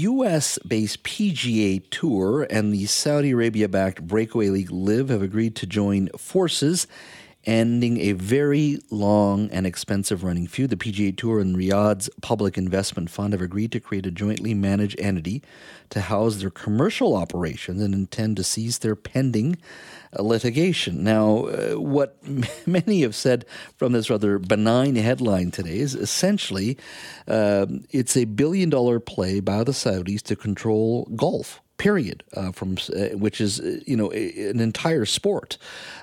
U.S. 0.00 0.58
based 0.66 1.02
PGA 1.02 1.82
Tour 1.90 2.46
and 2.48 2.72
the 2.72 2.86
Saudi 2.86 3.32
Arabia 3.32 3.68
backed 3.68 4.06
Breakaway 4.06 4.48
League 4.48 4.70
LIV 4.70 5.10
have 5.10 5.20
agreed 5.20 5.54
to 5.56 5.66
join 5.66 6.08
forces 6.16 6.86
ending 7.44 7.98
a 7.98 8.12
very 8.12 8.78
long 8.90 9.50
and 9.50 9.66
expensive 9.66 10.22
running 10.22 10.46
feud. 10.46 10.70
The 10.70 10.76
PGA 10.76 11.16
Tour 11.16 11.40
and 11.40 11.56
Riyadh's 11.56 12.10
Public 12.20 12.58
Investment 12.58 13.10
Fund 13.10 13.32
have 13.32 13.40
agreed 13.40 13.72
to 13.72 13.80
create 13.80 14.06
a 14.06 14.10
jointly 14.10 14.54
managed 14.54 15.00
entity 15.00 15.42
to 15.90 16.02
house 16.02 16.36
their 16.36 16.50
commercial 16.50 17.16
operations 17.16 17.82
and 17.82 17.94
intend 17.94 18.36
to 18.36 18.44
cease 18.44 18.78
their 18.78 18.94
pending 18.94 19.56
litigation. 20.18 21.02
Now, 21.02 21.46
uh, 21.46 21.80
what 21.80 22.16
many 22.66 23.02
have 23.02 23.14
said 23.14 23.46
from 23.76 23.92
this 23.92 24.10
rather 24.10 24.38
benign 24.38 24.96
headline 24.96 25.50
today 25.50 25.78
is 25.78 25.94
essentially 25.94 26.76
uh, 27.26 27.66
it's 27.90 28.16
a 28.16 28.24
billion 28.24 28.70
dollar 28.70 29.00
play 29.00 29.40
by 29.40 29.64
the 29.64 29.72
Saudis 29.72 30.22
to 30.22 30.36
control 30.36 31.08
golf 31.16 31.60
period, 31.80 32.22
uh, 32.36 32.52
from 32.52 32.76
uh, 32.94 33.16
which 33.16 33.40
is 33.40 33.58
uh, 33.58 33.80
you 33.86 33.96
know 33.96 34.10
an 34.10 34.60
entire 34.60 35.06
sport. 35.06 35.56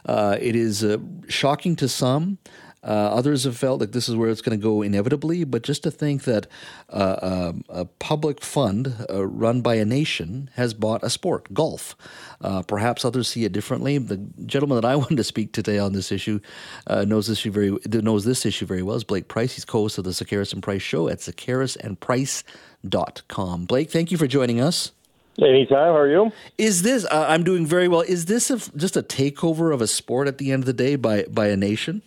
Uh, 0.06 0.36
it 0.42 0.56
is 0.56 0.84
uh, 0.84 0.98
shocking 1.30 1.76
to 1.76 1.88
some. 1.88 2.40
Others 2.84 3.44
have 3.44 3.58
felt 3.58 3.82
like 3.82 3.92
this 3.92 4.08
is 4.08 4.16
where 4.16 4.30
it's 4.30 4.42
going 4.42 4.58
to 4.58 4.64
go 4.64 4.82
inevitably, 4.82 5.44
but 5.44 5.62
just 5.62 5.84
to 5.84 5.92
think 5.92 6.24
that 6.24 6.48
um, 6.90 7.66
a 7.68 7.84
public 7.84 8.42
fund 8.42 9.06
run 9.10 9.62
by 9.62 9.76
a 9.76 9.84
nation 9.84 10.50
has 10.56 10.74
bought 10.74 11.04
a 11.04 11.10
sport, 11.10 11.54
golf. 11.54 11.98
perhaps 12.68 13.04
others 13.04 13.28
see 13.28 13.44
it 13.44 13.52
differently. 13.52 13.98
The 13.98 14.16
gentleman 14.46 14.78
that 14.78 14.86
I 14.86 14.96
wanted 15.02 15.18
to 15.18 15.26
speak 15.26 15.52
today 15.52 15.80
on 15.80 15.92
this 15.92 16.14
issue 16.14 16.40
knows 16.90 17.28
this 17.28 17.40
issue 17.40 17.52
very 17.52 17.78
knows 18.02 18.24
this 18.24 18.46
issue 18.46 18.66
very 18.66 18.84
well. 18.84 18.96
Is 18.96 19.04
Blake 19.04 19.28
Price? 19.28 19.56
He's 19.56 19.66
co-host 19.66 19.98
of 19.98 20.06
the 20.06 20.12
Sekeres 20.12 20.54
and 20.54 20.64
Price 20.64 20.82
Show 20.82 21.10
at 21.10 21.20
sekeresandprice.com. 21.20 23.66
Blake, 23.66 23.92
thank 23.92 24.12
you 24.12 24.18
for 24.18 24.28
joining 24.28 24.62
us. 24.62 24.94
Anytime. 25.40 25.94
How 25.94 25.98
are 25.98 26.10
you? 26.10 26.32
Is 26.58 26.82
this? 26.82 27.06
Uh, 27.06 27.26
I'm 27.30 27.44
doing 27.44 27.66
very 27.66 27.88
well. 27.88 28.02
Is 28.02 28.26
this 28.26 28.50
a, 28.50 28.58
just 28.76 28.98
a 28.98 29.04
takeover 29.04 29.72
of 29.72 29.82
a 29.82 29.88
sport 29.88 30.28
at 30.28 30.40
the 30.40 30.52
end 30.52 30.64
of 30.64 30.66
the 30.66 30.74
day 30.74 30.96
by 30.96 31.26
by 31.30 31.48
a 31.48 31.56
nation? 31.56 32.02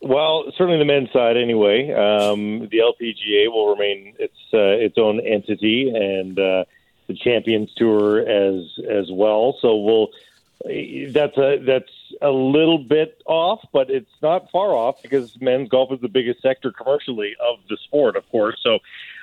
Well, 0.00 0.44
certainly 0.58 0.78
the 0.78 0.84
men's 0.84 1.10
side, 1.12 1.36
anyway. 1.36 1.92
Um, 1.92 2.68
the 2.68 2.78
LPGA 2.78 3.50
will 3.50 3.70
remain 3.70 4.14
its 4.18 4.36
uh, 4.52 4.58
its 4.58 4.98
own 4.98 5.20
entity, 5.20 5.88
and 5.94 6.38
uh, 6.38 6.64
the 7.06 7.14
Champions 7.14 7.72
Tour 7.76 8.20
as 8.20 8.64
as 8.90 9.06
well. 9.10 9.56
So 9.60 9.76
we'll 9.76 10.08
that's 11.12 11.36
a 11.36 11.58
that's 11.64 11.90
a 12.22 12.30
little 12.30 12.78
bit 12.78 13.22
off, 13.26 13.60
but 13.72 13.90
it's 13.90 14.10
not 14.22 14.50
far 14.50 14.74
off 14.74 15.02
because 15.02 15.38
men's 15.40 15.68
golf 15.68 15.92
is 15.92 16.00
the 16.00 16.08
biggest 16.08 16.40
sector 16.42 16.72
commercially 16.72 17.34
of 17.40 17.58
the 17.68 17.76
sport, 17.84 18.16
of 18.16 18.28
course. 18.30 18.58
So 18.62 18.78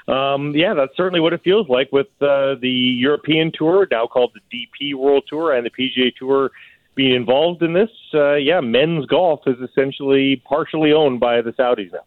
um, 0.08 0.54
yeah, 0.56 0.74
that's 0.74 0.96
certainly 0.96 1.20
what 1.20 1.34
it 1.34 1.42
feels 1.44 1.70
like 1.70 1.92
with 1.92 2.08
uh, 2.22 2.56
the 2.56 2.70
European 2.70 3.52
Tour, 3.54 3.88
now 3.92 4.08
called 4.08 4.34
the 4.34 4.68
DP 4.82 4.96
World 4.96 5.24
Tour, 5.28 5.54
and 5.54 5.66
the 5.66 5.70
PGA 5.70 6.16
Tour 6.16 6.52
being 6.96 7.16
involved 7.16 7.62
in 7.64 7.74
this. 7.74 7.90
Uh, 8.14 8.36
yeah, 8.36 8.60
men's 8.62 9.06
golf 9.06 9.42
is 9.48 9.58
essentially 9.60 10.42
partially 10.46 10.92
owned 10.92 11.20
by 11.20 11.42
the 11.42 11.52
Saudis 11.52 11.92
now. 11.94 12.00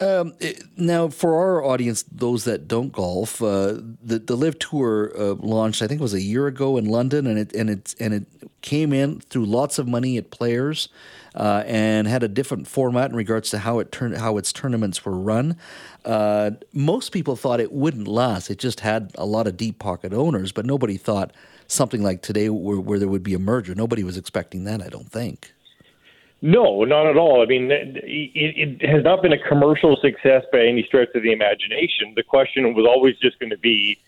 Um, 0.00 0.34
now, 0.76 1.08
for 1.08 1.36
our 1.36 1.64
audience, 1.64 2.04
those 2.10 2.44
that 2.44 2.66
don't 2.66 2.92
golf, 2.92 3.40
uh, 3.40 3.78
the 4.02 4.18
the 4.18 4.36
LIV 4.36 4.58
Tour 4.58 5.12
uh, 5.16 5.34
launched, 5.34 5.82
I 5.82 5.86
think, 5.86 6.00
it 6.00 6.02
was 6.02 6.14
a 6.14 6.20
year 6.20 6.48
ago 6.48 6.76
in 6.76 6.86
London, 6.86 7.26
and 7.26 7.38
it 7.38 7.54
and 7.54 7.70
it 7.70 7.94
and 8.00 8.12
it 8.12 8.26
came 8.60 8.92
in 8.92 9.20
through 9.20 9.46
lots 9.46 9.78
of 9.78 9.86
money 9.86 10.18
at 10.18 10.30
players, 10.30 10.88
uh, 11.36 11.62
and 11.66 12.08
had 12.08 12.24
a 12.24 12.28
different 12.28 12.66
format 12.66 13.10
in 13.10 13.16
regards 13.16 13.50
to 13.50 13.58
how 13.58 13.78
it 13.78 13.92
turned 13.92 14.16
how 14.16 14.36
its 14.36 14.52
tournaments 14.52 15.04
were 15.04 15.16
run. 15.16 15.56
Uh, 16.04 16.52
most 16.72 17.12
people 17.12 17.36
thought 17.36 17.60
it 17.60 17.70
wouldn't 17.70 18.08
last; 18.08 18.50
it 18.50 18.58
just 18.58 18.80
had 18.80 19.12
a 19.16 19.24
lot 19.24 19.46
of 19.46 19.56
deep 19.56 19.78
pocket 19.78 20.12
owners, 20.12 20.50
but 20.50 20.66
nobody 20.66 20.96
thought 20.96 21.32
something 21.68 22.02
like 22.02 22.20
today, 22.20 22.48
where, 22.48 22.80
where 22.80 22.98
there 22.98 23.08
would 23.08 23.22
be 23.22 23.34
a 23.34 23.38
merger. 23.38 23.76
Nobody 23.76 24.02
was 24.02 24.16
expecting 24.16 24.64
that. 24.64 24.82
I 24.82 24.88
don't 24.88 25.10
think. 25.10 25.52
No, 26.44 26.84
not 26.84 27.06
at 27.06 27.16
all. 27.16 27.40
I 27.40 27.46
mean, 27.46 27.70
it, 27.70 28.04
it 28.04 28.86
has 28.86 29.02
not 29.02 29.22
been 29.22 29.32
a 29.32 29.38
commercial 29.38 29.96
success 29.96 30.44
by 30.52 30.66
any 30.66 30.82
stretch 30.82 31.08
of 31.14 31.22
the 31.22 31.32
imagination. 31.32 32.12
The 32.14 32.22
question 32.22 32.74
was 32.74 32.84
always 32.84 33.16
just 33.16 33.38
going 33.38 33.48
to 33.48 33.56
be 33.56 33.98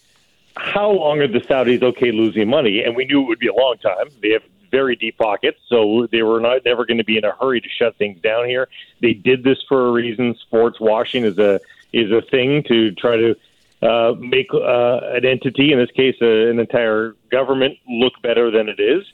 how 0.55 0.91
long 0.91 1.21
are 1.21 1.29
the 1.29 1.39
Saudis 1.39 1.83
okay 1.83 2.13
losing 2.13 2.51
money? 2.51 2.83
And 2.85 2.95
we 2.95 3.07
knew 3.07 3.23
it 3.23 3.29
would 3.29 3.39
be 3.39 3.47
a 3.47 3.55
long 3.55 3.77
time. 3.79 4.11
They 4.21 4.33
have 4.33 4.43
very 4.71 4.97
deep 4.97 5.17
pockets, 5.17 5.59
so 5.67 6.09
they 6.13 6.23
were 6.23 6.39
not 6.39 6.63
never 6.67 6.85
going 6.85 6.99
to 6.99 7.05
be 7.05 7.17
in 7.17 7.25
a 7.25 7.33
hurry 7.33 7.63
to 7.63 7.69
shut 7.71 7.97
things 7.97 8.21
down 8.21 8.47
here. 8.47 8.69
They 9.01 9.15
did 9.15 9.43
this 9.43 9.57
for 9.67 9.89
a 9.89 9.91
reason. 9.91 10.35
Sports 10.43 10.79
washing 10.79 11.25
is 11.25 11.39
a 11.39 11.59
is 11.95 12.13
a 12.13 12.21
thing 12.21 12.63
to 12.65 12.93
try 12.93 13.17
to 13.17 13.35
uh, 13.81 14.13
make 14.19 14.53
uh, 14.53 15.01
an 15.15 15.25
entity, 15.25 15.73
in 15.73 15.79
this 15.79 15.91
case, 15.93 16.17
uh, 16.21 16.27
an 16.27 16.59
entire 16.59 17.17
government, 17.31 17.79
look 17.89 18.13
better 18.21 18.51
than 18.51 18.69
it 18.69 18.79
is. 18.79 19.07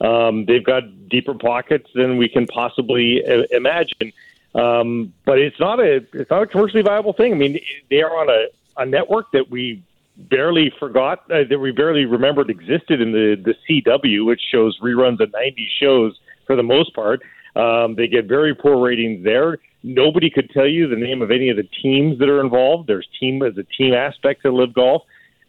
Um, 0.00 0.44
they've 0.46 0.64
got 0.64 1.08
deeper 1.08 1.34
pockets 1.34 1.88
than 1.94 2.16
we 2.16 2.28
can 2.28 2.46
possibly 2.46 3.22
uh, 3.26 3.42
imagine. 3.50 4.12
Um, 4.54 5.12
but 5.24 5.38
it's 5.38 5.58
not 5.58 5.80
a 5.80 6.04
it's 6.12 6.30
not 6.30 6.42
a 6.42 6.46
commercially 6.46 6.82
viable 6.82 7.12
thing. 7.12 7.32
I 7.32 7.36
mean, 7.36 7.58
they 7.90 8.02
are 8.02 8.16
on 8.16 8.28
a, 8.28 8.46
a 8.80 8.86
network 8.86 9.32
that 9.32 9.50
we 9.50 9.82
barely 10.16 10.72
forgot 10.78 11.24
uh, 11.30 11.42
that 11.48 11.58
we 11.58 11.72
barely 11.72 12.04
remembered 12.04 12.50
existed 12.50 13.00
in 13.00 13.12
the 13.12 13.36
the 13.42 13.54
CW, 13.68 14.24
which 14.26 14.40
shows 14.52 14.78
reruns 14.80 15.20
of 15.20 15.32
90 15.32 15.68
shows 15.80 16.18
for 16.46 16.56
the 16.56 16.62
most 16.62 16.94
part. 16.94 17.22
Um, 17.56 17.94
they 17.94 18.06
get 18.06 18.26
very 18.26 18.54
poor 18.54 18.84
ratings 18.84 19.24
there. 19.24 19.58
Nobody 19.82 20.30
could 20.30 20.50
tell 20.50 20.66
you 20.66 20.88
the 20.88 20.96
name 20.96 21.20
of 21.20 21.30
any 21.30 21.50
of 21.50 21.56
the 21.56 21.68
teams 21.82 22.18
that 22.18 22.28
are 22.28 22.40
involved. 22.40 22.88
There's 22.88 23.08
team 23.20 23.42
as 23.42 23.56
a 23.58 23.64
team 23.64 23.92
aspect 23.92 24.42
to 24.42 24.52
LIV 24.52 24.72
Golf. 24.72 25.02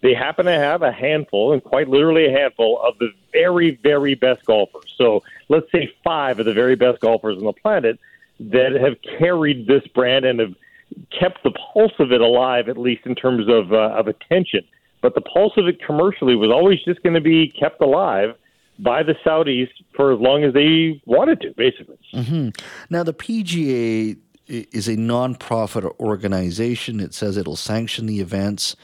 They 0.06 0.14
happen 0.14 0.46
to 0.46 0.52
have 0.52 0.84
a 0.84 0.92
handful, 0.92 1.52
and 1.52 1.64
quite 1.64 1.90
literally 1.90 2.28
a 2.28 2.32
handful, 2.32 2.80
of 2.80 2.96
the 3.00 3.10
very, 3.34 3.80
very 3.82 4.14
best 4.14 4.46
golfers. 4.46 4.94
So 5.00 5.24
let's 5.50 5.66
say 5.72 5.92
five 6.04 6.38
of 6.38 6.46
the 6.46 6.54
very 6.54 6.76
best 6.76 7.02
golfers 7.02 7.40
on 7.40 7.44
the 7.44 7.54
planet 7.54 7.98
that 8.40 8.74
have 8.74 8.98
carried 9.18 9.66
this 9.66 9.82
brand 9.96 10.24
and 10.26 10.40
have 10.40 10.54
kept 11.10 11.42
the 11.44 11.50
pulse 11.74 11.94
of 11.98 12.12
it 12.12 12.22
alive, 12.22 12.70
at 12.70 12.78
least 12.78 13.08
in 13.08 13.16
terms 13.16 13.48
of 13.50 13.74
uh, 13.74 13.98
of 13.98 14.08
attention. 14.08 14.62
But 15.02 15.16
the 15.16 15.22
pulse 15.22 15.54
of 15.58 15.68
it 15.68 15.84
commercially 15.84 16.36
was 16.36 16.52
always 16.52 16.84
just 16.84 17.02
going 17.02 17.16
to 17.16 17.22
be 17.22 17.48
kept 17.60 17.82
alive 17.82 18.36
by 18.78 19.02
the 19.02 19.16
Saudis 19.26 19.70
for 19.96 20.14
as 20.14 20.20
long 20.20 20.44
as 20.44 20.54
they 20.54 21.02
wanted 21.08 21.42
to, 21.42 21.54
basically. 21.58 21.98
Mm-hmm. 22.14 22.50
Now, 22.92 23.02
the 23.02 23.14
PGA 23.14 24.18
is 24.48 24.88
a 24.88 24.98
nonprofit 24.98 26.00
organization. 26.00 27.00
It 27.00 27.16
says 27.16 27.38
it'll 27.38 27.56
sanction 27.56 28.06
the 28.06 28.20
events 28.20 28.76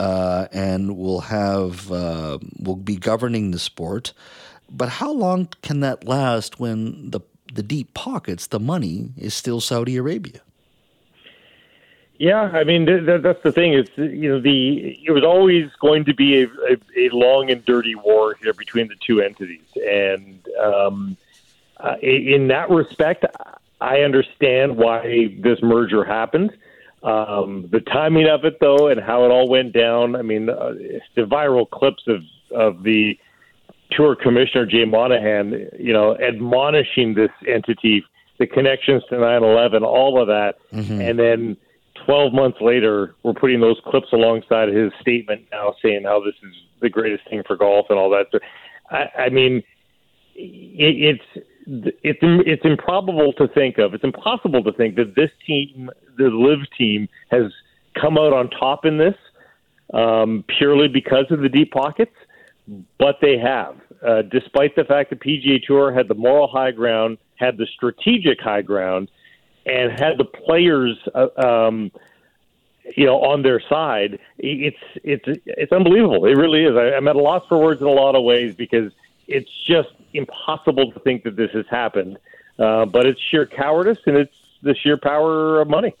uh, 0.00 0.46
and 0.52 0.96
will 0.96 1.20
have 1.20 1.90
uh, 1.90 2.38
will 2.58 2.76
be 2.76 2.96
governing 2.96 3.50
the 3.50 3.58
sport. 3.58 4.12
But 4.70 4.88
how 4.88 5.12
long 5.12 5.48
can 5.62 5.80
that 5.80 6.06
last 6.06 6.60
when 6.60 7.10
the 7.10 7.20
the 7.52 7.62
deep 7.62 7.94
pockets, 7.94 8.46
the 8.46 8.60
money, 8.60 9.10
is 9.16 9.34
still 9.34 9.60
Saudi 9.60 9.96
Arabia? 9.96 10.40
Yeah, 12.18 12.50
I 12.52 12.64
mean 12.64 12.84
th- 12.84 13.22
that's 13.22 13.42
the 13.42 13.52
thing. 13.52 13.74
Is 13.74 13.88
you 13.96 14.28
know 14.28 14.40
the 14.40 14.98
it 15.04 15.12
was 15.12 15.22
always 15.22 15.70
going 15.80 16.04
to 16.06 16.14
be 16.14 16.42
a, 16.42 16.46
a, 16.68 16.76
a 16.96 17.08
long 17.10 17.50
and 17.50 17.64
dirty 17.64 17.94
war 17.94 18.36
here 18.42 18.52
between 18.52 18.88
the 18.88 18.96
two 18.96 19.20
entities, 19.20 19.68
and 19.88 20.46
um, 20.60 21.16
uh, 21.78 21.94
in 22.02 22.48
that 22.48 22.70
respect, 22.70 23.24
I 23.80 24.00
understand 24.00 24.76
why 24.76 25.36
this 25.38 25.62
merger 25.62 26.04
happened. 26.04 26.56
Um, 27.02 27.68
the 27.70 27.80
timing 27.80 28.28
of 28.28 28.44
it, 28.44 28.58
though, 28.60 28.88
and 28.88 29.00
how 29.00 29.24
it 29.24 29.28
all 29.28 29.48
went 29.48 29.72
down. 29.72 30.16
I 30.16 30.22
mean, 30.22 30.50
uh, 30.50 30.72
the 31.14 31.22
viral 31.22 31.68
clips 31.68 32.02
of 32.06 32.22
of 32.50 32.82
the 32.82 33.18
tour 33.90 34.16
commissioner 34.16 34.66
Jay 34.66 34.84
Monahan, 34.84 35.68
you 35.78 35.92
know, 35.92 36.16
admonishing 36.16 37.14
this 37.14 37.30
entity, 37.46 38.04
the 38.38 38.46
connections 38.46 39.02
to 39.10 39.16
9/11, 39.16 39.82
all 39.82 40.20
of 40.20 40.26
that, 40.28 40.56
mm-hmm. 40.72 41.00
and 41.00 41.18
then 41.18 41.56
12 42.04 42.32
months 42.32 42.58
later, 42.60 43.14
we're 43.22 43.34
putting 43.34 43.60
those 43.60 43.78
clips 43.84 44.08
alongside 44.12 44.68
his 44.68 44.92
statement 45.00 45.46
now, 45.52 45.74
saying 45.82 46.04
how 46.04 46.20
this 46.20 46.34
is 46.42 46.54
the 46.80 46.88
greatest 46.88 47.28
thing 47.28 47.42
for 47.46 47.56
golf 47.56 47.86
and 47.90 47.98
all 47.98 48.10
that. 48.10 48.26
So, 48.32 48.38
I, 48.90 49.24
I 49.24 49.28
mean, 49.28 49.62
it, 50.34 51.20
it's 51.34 51.46
it's 51.68 52.18
it's 52.22 52.64
improbable 52.64 53.32
to 53.34 53.48
think 53.48 53.78
of. 53.78 53.94
It's 53.94 54.04
impossible 54.04 54.62
to 54.64 54.72
think 54.72 54.96
that 54.96 55.14
this 55.14 55.30
team, 55.46 55.90
the 56.16 56.30
LIV 56.30 56.60
team, 56.76 57.08
has 57.30 57.52
come 58.00 58.16
out 58.16 58.32
on 58.32 58.48
top 58.50 58.84
in 58.84 58.96
this 58.98 59.14
um, 59.92 60.44
purely 60.58 60.88
because 60.88 61.26
of 61.30 61.40
the 61.40 61.48
deep 61.48 61.72
pockets, 61.72 62.14
but 62.98 63.16
they 63.20 63.38
have. 63.38 63.76
Uh, 64.06 64.22
despite 64.22 64.76
the 64.76 64.84
fact 64.84 65.10
that 65.10 65.20
PGA 65.20 65.62
Tour 65.62 65.92
had 65.92 66.08
the 66.08 66.14
moral 66.14 66.46
high 66.46 66.70
ground, 66.70 67.18
had 67.36 67.56
the 67.58 67.66
strategic 67.66 68.40
high 68.40 68.62
ground, 68.62 69.10
and 69.66 69.92
had 69.92 70.16
the 70.16 70.24
players, 70.24 70.96
uh, 71.14 71.28
um, 71.36 71.90
you 72.96 73.04
know, 73.04 73.20
on 73.20 73.42
their 73.42 73.60
side, 73.68 74.18
it's 74.38 74.78
it's 75.04 75.24
it's 75.44 75.72
unbelievable. 75.72 76.24
It 76.24 76.36
really 76.36 76.64
is. 76.64 76.76
I, 76.76 76.96
I'm 76.96 77.08
at 77.08 77.16
a 77.16 77.20
loss 77.20 77.46
for 77.48 77.58
words 77.58 77.82
in 77.82 77.86
a 77.86 77.90
lot 77.90 78.14
of 78.14 78.22
ways 78.22 78.54
because 78.54 78.92
it's 79.28 79.50
just 79.66 79.90
impossible 80.14 80.90
to 80.92 81.00
think 81.00 81.22
that 81.24 81.36
this 81.36 81.50
has 81.52 81.66
happened. 81.70 82.18
Uh, 82.58 82.86
but 82.86 83.06
it's 83.06 83.20
sheer 83.30 83.46
cowardice, 83.46 83.98
and 84.06 84.16
it's 84.16 84.34
the 84.62 84.74
sheer 84.74 84.96
power 84.96 85.60
of 85.60 85.68
money. 85.68 85.94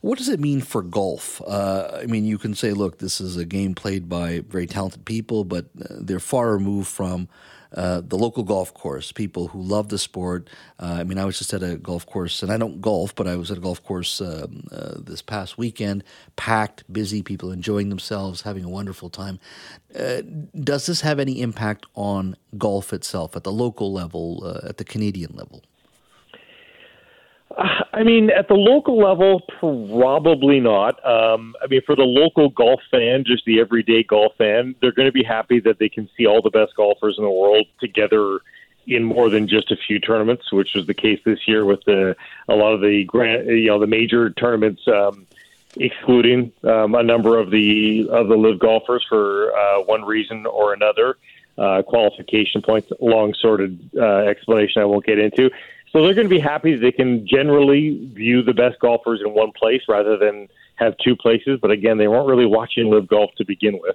What 0.00 0.18
does 0.18 0.28
it 0.28 0.40
mean 0.40 0.60
for 0.60 0.82
golf? 0.82 1.40
Uh, 1.46 2.00
I 2.02 2.06
mean, 2.06 2.24
you 2.24 2.36
can 2.36 2.54
say, 2.54 2.72
look, 2.72 2.98
this 2.98 3.20
is 3.20 3.36
a 3.36 3.44
game 3.44 3.74
played 3.74 4.08
by 4.08 4.40
very 4.40 4.66
talented 4.66 5.04
people, 5.04 5.44
but 5.44 5.66
uh, 5.80 5.94
they're 6.00 6.20
far 6.20 6.52
removed 6.52 6.88
from 6.88 7.28
uh, 7.74 8.02
the 8.06 8.16
local 8.16 8.44
golf 8.44 8.72
course, 8.72 9.10
people 9.10 9.48
who 9.48 9.60
love 9.60 9.88
the 9.88 9.98
sport. 9.98 10.48
Uh, 10.78 10.96
I 11.00 11.04
mean, 11.04 11.18
I 11.18 11.24
was 11.24 11.38
just 11.38 11.52
at 11.52 11.62
a 11.62 11.76
golf 11.76 12.06
course, 12.06 12.42
and 12.42 12.52
I 12.52 12.56
don't 12.56 12.80
golf, 12.80 13.14
but 13.14 13.26
I 13.26 13.36
was 13.36 13.50
at 13.50 13.58
a 13.58 13.60
golf 13.60 13.82
course 13.82 14.20
um, 14.20 14.66
uh, 14.70 14.94
this 14.98 15.22
past 15.22 15.58
weekend, 15.58 16.04
packed, 16.36 16.84
busy, 16.92 17.22
people 17.22 17.50
enjoying 17.50 17.88
themselves, 17.88 18.42
having 18.42 18.62
a 18.62 18.68
wonderful 18.68 19.08
time. 19.08 19.40
Uh, 19.98 20.20
does 20.54 20.86
this 20.86 21.00
have 21.00 21.18
any 21.18 21.40
impact 21.40 21.86
on 21.94 22.36
golf 22.58 22.92
itself 22.92 23.34
at 23.36 23.42
the 23.42 23.52
local 23.52 23.92
level, 23.92 24.60
at 24.62 24.76
the 24.76 24.84
Canadian 24.84 25.34
level? 25.34 25.62
I 27.56 28.02
mean, 28.02 28.30
at 28.30 28.48
the 28.48 28.54
local 28.54 28.98
level, 28.98 29.40
probably 29.60 30.60
not. 30.60 31.04
Um, 31.06 31.54
I 31.62 31.66
mean, 31.68 31.82
for 31.86 31.94
the 31.94 32.02
local 32.02 32.48
golf 32.48 32.80
fan, 32.90 33.24
just 33.24 33.44
the 33.44 33.60
everyday 33.60 34.02
golf 34.02 34.32
fan, 34.36 34.74
they're 34.80 34.92
going 34.92 35.06
to 35.06 35.12
be 35.12 35.22
happy 35.22 35.60
that 35.60 35.78
they 35.78 35.88
can 35.88 36.08
see 36.16 36.26
all 36.26 36.42
the 36.42 36.50
best 36.50 36.74
golfers 36.74 37.16
in 37.16 37.24
the 37.24 37.30
world 37.30 37.66
together 37.80 38.40
in 38.86 39.04
more 39.04 39.30
than 39.30 39.48
just 39.48 39.70
a 39.70 39.76
few 39.76 39.98
tournaments, 39.98 40.52
which 40.52 40.74
was 40.74 40.86
the 40.86 40.94
case 40.94 41.20
this 41.24 41.46
year 41.46 41.64
with 41.64 41.82
the 41.84 42.16
a 42.48 42.54
lot 42.54 42.72
of 42.74 42.80
the 42.80 43.04
grand, 43.04 43.46
you 43.46 43.66
know, 43.66 43.78
the 43.78 43.86
major 43.86 44.30
tournaments 44.30 44.82
um, 44.88 45.26
excluding 45.76 46.52
um, 46.64 46.94
a 46.94 47.02
number 47.02 47.38
of 47.38 47.50
the 47.50 48.08
of 48.10 48.28
the 48.28 48.36
LIV 48.36 48.58
golfers 48.58 49.04
for 49.08 49.56
uh, 49.56 49.80
one 49.82 50.04
reason 50.04 50.46
or 50.46 50.72
another. 50.72 51.16
Uh, 51.56 51.82
qualification 51.82 52.60
points, 52.60 52.90
long 52.98 53.32
sorted 53.32 53.78
uh, 53.96 54.16
explanation 54.26 54.82
I 54.82 54.86
won't 54.86 55.06
get 55.06 55.20
into. 55.20 55.50
So 55.94 56.02
they're 56.02 56.14
going 56.14 56.28
to 56.28 56.34
be 56.34 56.40
happy 56.40 56.74
that 56.74 56.80
they 56.80 56.90
can 56.90 57.24
generally 57.24 58.10
view 58.12 58.42
the 58.42 58.52
best 58.52 58.80
golfers 58.80 59.20
in 59.24 59.32
one 59.32 59.52
place 59.52 59.82
rather 59.88 60.16
than 60.16 60.48
have 60.74 60.96
two 60.98 61.14
places. 61.14 61.60
But 61.62 61.70
again, 61.70 61.98
they 61.98 62.08
weren't 62.08 62.26
really 62.26 62.46
watching 62.46 62.90
LIV 62.90 63.06
golf 63.06 63.30
to 63.36 63.44
begin 63.44 63.78
with. 63.80 63.94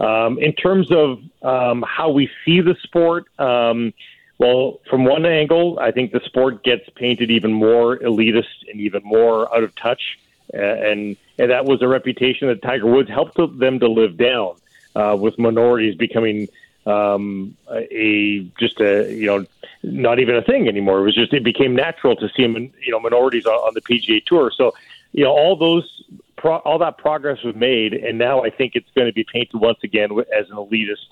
Um, 0.00 0.40
in 0.40 0.52
terms 0.52 0.90
of 0.90 1.20
um, 1.42 1.84
how 1.86 2.10
we 2.10 2.28
see 2.44 2.60
the 2.60 2.74
sport, 2.82 3.26
um, 3.38 3.94
well, 4.38 4.80
from 4.90 5.04
one 5.04 5.26
angle, 5.26 5.78
I 5.80 5.92
think 5.92 6.10
the 6.10 6.20
sport 6.24 6.64
gets 6.64 6.88
painted 6.96 7.30
even 7.30 7.52
more 7.52 7.98
elitist 7.98 8.68
and 8.68 8.80
even 8.80 9.02
more 9.04 9.54
out 9.54 9.62
of 9.62 9.74
touch, 9.76 10.18
uh, 10.54 10.58
and 10.58 11.16
and 11.38 11.50
that 11.50 11.64
was 11.64 11.82
a 11.82 11.88
reputation 11.88 12.48
that 12.48 12.62
Tiger 12.62 12.86
Woods 12.86 13.08
helped 13.08 13.36
them 13.36 13.80
to 13.80 13.88
live 13.88 14.16
down, 14.16 14.54
uh, 14.94 15.16
with 15.18 15.38
minorities 15.38 15.96
becoming 15.96 16.48
um, 16.88 17.56
a 17.70 18.40
just 18.58 18.80
a 18.80 19.12
you 19.12 19.26
know 19.26 19.46
not 19.82 20.18
even 20.18 20.36
a 20.36 20.42
thing 20.42 20.68
anymore. 20.68 21.00
It 21.00 21.02
was 21.02 21.14
just 21.14 21.32
it 21.32 21.44
became 21.44 21.74
natural 21.74 22.16
to 22.16 22.28
see 22.30 22.42
you 22.42 22.92
know 22.92 23.00
minorities 23.00 23.46
on, 23.46 23.54
on 23.54 23.74
the 23.74 23.80
PGA 23.80 24.24
Tour. 24.24 24.50
So 24.56 24.74
you 25.12 25.24
know 25.24 25.30
all 25.30 25.56
those 25.56 26.02
pro, 26.36 26.56
all 26.58 26.78
that 26.78 26.98
progress 26.98 27.42
was 27.42 27.54
made, 27.54 27.92
and 27.92 28.18
now 28.18 28.42
I 28.42 28.50
think 28.50 28.72
it's 28.74 28.90
going 28.94 29.06
to 29.06 29.12
be 29.12 29.24
painted 29.24 29.60
once 29.60 29.78
again 29.82 30.10
as 30.36 30.48
an 30.50 30.56
elitist, 30.56 31.06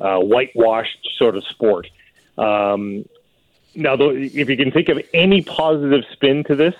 uh, 0.00 0.20
whitewashed 0.20 1.08
sort 1.16 1.36
of 1.36 1.44
sport. 1.46 1.88
Um, 2.36 3.04
now, 3.74 3.96
though, 3.96 4.10
if 4.10 4.48
you 4.48 4.56
can 4.56 4.70
think 4.70 4.88
of 4.88 5.00
any 5.12 5.42
positive 5.42 6.04
spin 6.12 6.44
to 6.44 6.54
this, 6.54 6.74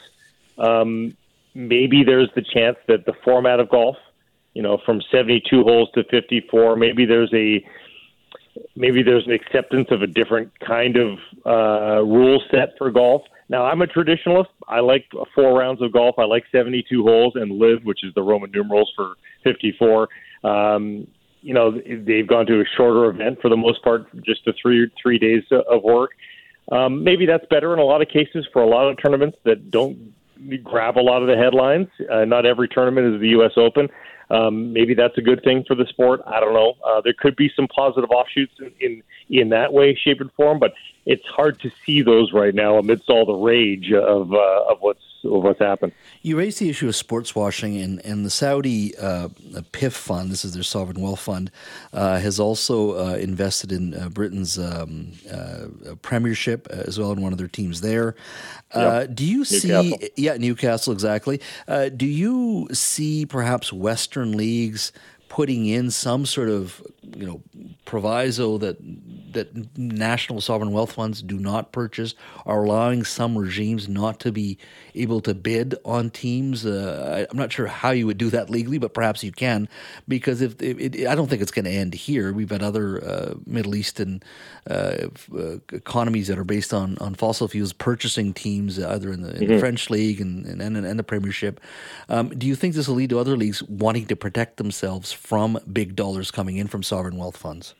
um, 0.58 1.16
maybe 1.54 2.04
there's 2.04 2.30
the 2.34 2.42
chance 2.42 2.76
that 2.88 3.06
the 3.06 3.14
format 3.24 3.58
of 3.58 3.68
golf, 3.68 3.96
you 4.52 4.62
know, 4.62 4.78
from 4.78 5.00
72 5.10 5.62
holes 5.62 5.90
to 5.94 6.04
54, 6.04 6.76
maybe 6.76 7.04
there's 7.04 7.32
a 7.34 7.64
maybe 8.76 9.02
there's 9.02 9.26
an 9.26 9.32
acceptance 9.32 9.88
of 9.90 10.02
a 10.02 10.06
different 10.06 10.58
kind 10.60 10.96
of 10.96 11.18
uh, 11.46 12.02
rule 12.02 12.42
set 12.50 12.76
for 12.78 12.90
golf. 12.90 13.22
Now, 13.48 13.64
I'm 13.66 13.82
a 13.82 13.86
traditionalist. 13.86 14.48
I 14.68 14.80
like 14.80 15.06
four 15.34 15.58
rounds 15.58 15.82
of 15.82 15.92
golf. 15.92 16.18
I 16.18 16.24
like 16.24 16.44
72 16.50 17.02
holes 17.02 17.34
and 17.36 17.58
LIV, 17.58 17.84
which 17.84 18.02
is 18.02 18.14
the 18.14 18.22
Roman 18.22 18.50
numerals 18.50 18.92
for 18.96 19.14
54. 19.42 20.08
Um, 20.44 21.06
you 21.42 21.52
know, 21.52 21.70
they've 21.72 22.26
gone 22.26 22.46
to 22.46 22.60
a 22.60 22.64
shorter 22.76 23.04
event 23.10 23.40
for 23.42 23.50
the 23.50 23.56
most 23.56 23.82
part, 23.82 24.06
just 24.24 24.46
the 24.46 24.54
three 24.60 24.90
three 25.00 25.18
days 25.18 25.42
of 25.50 25.82
work. 25.82 26.12
Um, 26.72 27.04
maybe 27.04 27.26
that's 27.26 27.44
better 27.50 27.74
in 27.74 27.78
a 27.78 27.84
lot 27.84 28.00
of 28.00 28.08
cases 28.08 28.48
for 28.50 28.62
a 28.62 28.66
lot 28.66 28.88
of 28.88 28.96
tournaments 29.02 29.36
that 29.44 29.70
don't 29.70 30.14
grab 30.62 30.96
a 30.96 31.00
lot 31.00 31.20
of 31.20 31.28
the 31.28 31.36
headlines. 31.36 31.88
Uh, 32.10 32.24
not 32.24 32.46
every 32.46 32.68
tournament 32.68 33.14
is 33.14 33.20
the 33.20 33.28
U.S. 33.28 33.52
Open. 33.56 33.88
Um, 34.30 34.72
maybe 34.72 34.94
that's 34.94 35.16
a 35.18 35.20
good 35.20 35.42
thing 35.44 35.64
for 35.66 35.74
the 35.74 35.86
sport. 35.86 36.22
I 36.26 36.40
don't 36.40 36.54
know. 36.54 36.74
Uh, 36.84 37.00
there 37.02 37.14
could 37.18 37.36
be 37.36 37.50
some 37.54 37.68
positive 37.68 38.10
offshoots 38.10 38.54
in, 38.58 38.72
in 38.80 39.02
in 39.30 39.48
that 39.50 39.72
way, 39.72 39.94
shape, 39.94 40.20
and 40.20 40.32
form, 40.32 40.58
but 40.58 40.74
it's 41.06 41.24
hard 41.26 41.60
to 41.60 41.70
see 41.84 42.02
those 42.02 42.32
right 42.32 42.54
now 42.54 42.78
amidst 42.78 43.08
all 43.08 43.26
the 43.26 43.34
rage 43.34 43.92
of 43.92 44.32
uh, 44.32 44.64
of 44.70 44.78
what's 44.80 45.02
of 45.24 45.42
what's 45.42 45.58
happened. 45.58 45.92
You 46.22 46.38
raised 46.38 46.58
the 46.58 46.68
issue 46.68 46.88
of 46.88 46.96
sports 46.96 47.34
washing, 47.34 47.76
and, 47.76 48.04
and 48.04 48.24
the 48.24 48.30
Saudi 48.30 48.96
uh, 48.96 49.28
PIF 49.72 49.92
fund, 49.92 50.30
this 50.30 50.44
is 50.44 50.54
their 50.54 50.62
sovereign 50.62 51.00
wealth 51.00 51.20
fund, 51.20 51.50
uh, 51.92 52.18
has 52.18 52.40
also 52.40 52.92
uh, 52.92 53.16
invested 53.16 53.72
in 53.72 53.94
uh, 53.94 54.08
Britain's 54.08 54.58
um, 54.58 55.12
uh, 55.30 55.94
Premiership 56.02 56.66
as 56.68 56.98
well 56.98 57.12
in 57.12 57.20
one 57.20 57.32
of 57.32 57.38
their 57.38 57.48
teams 57.48 57.80
there. 57.80 58.14
Yep. 58.74 59.14
Do 59.14 59.24
you 59.24 59.38
Newcastle. 59.38 59.60
see, 59.60 60.10
yeah, 60.16 60.36
Newcastle 60.36 60.92
exactly? 60.92 61.40
do 61.96 62.06
you 62.06 62.68
see 62.72 63.24
perhaps 63.26 63.72
Western 63.72 64.36
leagues? 64.36 64.92
Putting 65.34 65.66
in 65.66 65.90
some 65.90 66.24
sort 66.24 66.48
of 66.48 66.80
you 67.16 67.26
know 67.26 67.42
proviso 67.84 68.56
that 68.56 68.76
that 69.34 69.76
national 69.76 70.40
sovereign 70.40 70.72
wealth 70.72 70.92
funds 70.92 71.20
do 71.20 71.38
not 71.38 71.72
purchase, 71.72 72.14
are 72.46 72.64
allowing 72.64 73.04
some 73.04 73.36
regimes 73.36 73.88
not 73.88 74.20
to 74.20 74.32
be 74.32 74.56
able 74.94 75.20
to 75.20 75.34
bid 75.34 75.74
on 75.84 76.08
teams. 76.08 76.64
Uh, 76.64 77.26
I'm 77.28 77.36
not 77.36 77.52
sure 77.52 77.66
how 77.66 77.90
you 77.90 78.06
would 78.06 78.16
do 78.16 78.30
that 78.30 78.48
legally, 78.48 78.78
but 78.78 78.94
perhaps 78.94 79.22
you 79.22 79.32
can, 79.32 79.68
because 80.08 80.40
if 80.40 80.60
it, 80.62 80.94
it, 80.94 81.06
I 81.08 81.14
don't 81.14 81.28
think 81.28 81.42
it's 81.42 81.50
going 81.50 81.64
to 81.64 81.70
end 81.70 81.94
here. 81.94 82.32
We've 82.32 82.48
got 82.48 82.62
other 82.62 83.04
uh, 83.04 83.34
Middle 83.44 83.74
Eastern 83.74 84.22
uh, 84.70 85.08
uh, 85.36 85.56
economies 85.72 86.28
that 86.28 86.38
are 86.38 86.44
based 86.44 86.72
on, 86.72 86.96
on 86.98 87.14
fossil 87.14 87.48
fuels 87.48 87.72
purchasing 87.72 88.32
teams 88.32 88.78
either 88.78 89.12
in 89.12 89.22
the, 89.22 89.30
in 89.30 89.42
mm-hmm. 89.42 89.52
the 89.54 89.58
French 89.58 89.90
league 89.90 90.20
and 90.20 90.46
and, 90.46 90.62
and, 90.62 90.76
and 90.76 90.98
the 90.98 91.04
Premiership. 91.04 91.60
Um, 92.08 92.28
do 92.28 92.46
you 92.46 92.54
think 92.54 92.74
this 92.74 92.88
will 92.88 92.94
lead 92.94 93.10
to 93.10 93.18
other 93.18 93.36
leagues 93.36 93.62
wanting 93.64 94.06
to 94.06 94.16
protect 94.16 94.56
themselves 94.56 95.12
from 95.24 95.58
big 95.72 95.96
dollars 95.96 96.30
coming 96.30 96.58
in 96.58 96.68
from 96.68 96.82
sovereign 96.82 97.16
wealth 97.16 97.36
funds? 97.36 97.74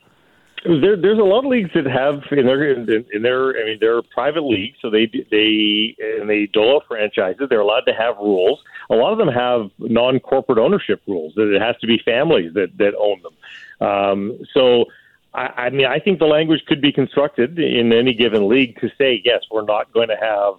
There, 0.63 0.97
there's 0.97 1.19
a 1.19 1.23
lot 1.23 1.45
of 1.45 1.51
leagues 1.51 1.69
that 1.75 1.85
have 1.85 2.23
in 2.31 2.47
their 2.47 2.71
in, 2.71 3.05
in 3.13 3.21
their 3.21 3.49
I 3.51 3.65
mean 3.65 3.77
they're 3.79 4.01
private 4.01 4.41
leagues, 4.41 4.77
so 4.81 4.89
they 4.89 5.05
they 5.29 5.95
and 5.99 6.27
they 6.27 6.47
dole 6.47 6.81
franchises. 6.87 7.47
They're 7.49 7.59
allowed 7.59 7.85
to 7.87 7.93
have 7.93 8.17
rules. 8.17 8.59
A 8.89 8.95
lot 8.95 9.11
of 9.11 9.19
them 9.19 9.27
have 9.27 9.69
non-corporate 9.77 10.57
ownership 10.57 11.01
rules 11.07 11.33
that 11.35 11.53
it 11.53 11.61
has 11.61 11.75
to 11.81 11.87
be 11.87 11.99
families 12.03 12.53
that 12.55 12.75
that 12.77 12.95
own 12.95 13.21
them. 13.21 13.87
Um, 13.87 14.39
so. 14.53 14.85
I, 15.33 15.65
I 15.65 15.69
mean, 15.69 15.85
I 15.85 15.99
think 15.99 16.19
the 16.19 16.27
language 16.27 16.63
could 16.65 16.79
be 16.79 16.93
constructed 16.93 17.59
in 17.59 17.91
any 17.91 18.13
given 18.13 18.47
league 18.47 18.79
to 18.79 18.89
say, 18.97 19.21
yes, 19.25 19.41
we're 19.51 19.65
not 19.65 19.91
going 19.91 20.07
to 20.07 20.15
have 20.15 20.53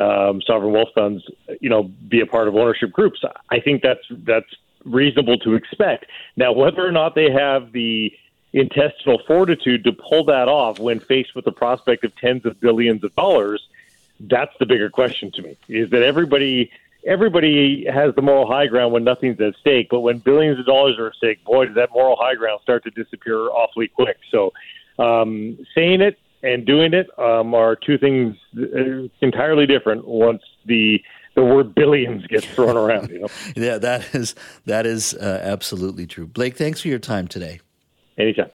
um, 0.00 0.40
sovereign 0.46 0.72
wealth 0.72 0.88
funds, 0.94 1.22
you 1.60 1.68
know, 1.68 1.82
be 2.08 2.20
a 2.20 2.26
part 2.26 2.48
of 2.48 2.56
ownership 2.56 2.92
groups. 2.92 3.20
I 3.50 3.60
think 3.60 3.82
that's 3.82 4.00
that's 4.24 4.48
reasonable 4.86 5.38
to 5.38 5.54
expect. 5.54 6.06
Now, 6.36 6.52
whether 6.52 6.86
or 6.86 6.92
not 6.92 7.14
they 7.14 7.30
have 7.30 7.72
the 7.72 8.12
intestinal 8.52 9.20
fortitude 9.26 9.84
to 9.84 9.92
pull 9.92 10.24
that 10.24 10.48
off 10.48 10.78
when 10.78 11.00
faced 11.00 11.34
with 11.34 11.44
the 11.44 11.52
prospect 11.52 12.04
of 12.04 12.16
tens 12.16 12.46
of 12.46 12.58
billions 12.60 13.04
of 13.04 13.14
dollars, 13.14 13.66
that's 14.20 14.52
the 14.58 14.66
bigger 14.66 14.88
question 14.88 15.30
to 15.32 15.42
me. 15.42 15.56
Is 15.68 15.90
that 15.90 16.02
everybody 16.02 16.70
everybody 17.06 17.86
has 17.86 18.14
the 18.14 18.22
moral 18.22 18.46
high 18.46 18.66
ground 18.66 18.92
when 18.92 19.04
nothing's 19.04 19.40
at 19.40 19.54
stake, 19.60 19.88
but 19.90 20.00
when 20.00 20.18
billions 20.18 20.58
of 20.58 20.66
dollars 20.66 20.98
are 20.98 21.08
at 21.08 21.14
stake, 21.14 21.42
boy, 21.44 21.66
does 21.66 21.74
that 21.76 21.90
moral 21.92 22.16
high 22.16 22.34
ground 22.34 22.60
start 22.62 22.82
to 22.84 22.90
disappear 22.90 23.48
awfully 23.48 23.88
quick. 23.88 24.18
So, 24.30 24.52
um, 24.98 25.58
saying 25.74 26.00
it 26.00 26.18
and 26.42 26.64
doing 26.66 26.94
it 26.94 27.06
um, 27.18 27.54
are 27.54 27.76
two 27.76 27.98
things 27.98 28.36
entirely 29.20 29.66
different. 29.66 30.06
Once 30.06 30.42
the 30.64 31.02
the 31.36 31.44
word 31.44 31.74
billions 31.74 32.26
gets 32.26 32.46
thrown 32.46 32.76
around, 32.76 33.10
you 33.10 33.20
know. 33.20 33.28
yeah, 33.56 33.78
that 33.78 34.14
is 34.14 34.34
that 34.64 34.86
is 34.86 35.14
uh, 35.14 35.40
absolutely 35.42 36.06
true. 36.06 36.26
Blake, 36.26 36.56
thanks 36.56 36.80
for 36.80 36.88
your 36.88 36.98
time 36.98 37.28
today. 37.28 37.60
Anytime. 38.18 38.50